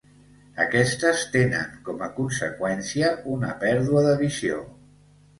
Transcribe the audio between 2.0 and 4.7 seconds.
a conseqüència una pèrdua de visió.